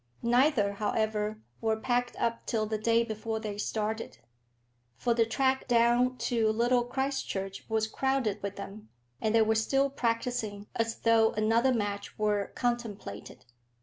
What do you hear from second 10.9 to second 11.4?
though